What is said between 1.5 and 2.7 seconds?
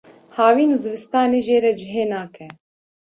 re cihê nake.